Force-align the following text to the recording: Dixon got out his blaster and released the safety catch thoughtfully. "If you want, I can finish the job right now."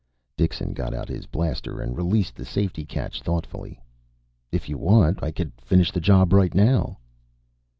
Dixon 0.35 0.73
got 0.73 0.95
out 0.95 1.09
his 1.09 1.27
blaster 1.27 1.79
and 1.79 1.95
released 1.95 2.33
the 2.35 2.43
safety 2.43 2.85
catch 2.85 3.21
thoughtfully. 3.21 3.79
"If 4.51 4.67
you 4.67 4.79
want, 4.79 5.21
I 5.21 5.29
can 5.29 5.51
finish 5.61 5.91
the 5.91 6.01
job 6.01 6.33
right 6.33 6.55
now." 6.55 6.97